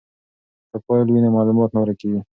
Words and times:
که 0.71 0.77
فایل 0.85 1.07
وي 1.09 1.19
نو 1.23 1.29
معلومات 1.35 1.69
نه 1.73 1.79
ورکیږي. 1.81 2.21